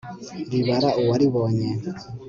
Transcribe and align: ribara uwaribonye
ribara 0.51 0.89
uwaribonye 1.01 1.69